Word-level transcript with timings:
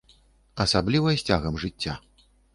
Асабліва 0.65 1.13
з 1.19 1.27
цягам 1.31 1.61
жыцця. 1.67 1.93